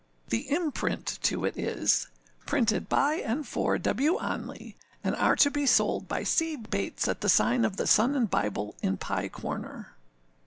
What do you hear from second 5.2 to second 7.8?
to be sold by C. Bates, at the sign of